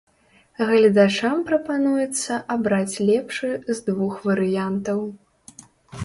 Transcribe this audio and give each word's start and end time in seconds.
Гледачам 0.69 1.41
прапануецца 1.49 2.39
абраць 2.55 2.95
лепшы 3.09 3.51
з 3.67 3.75
двух 3.91 4.13
варыянтаў. 4.31 4.99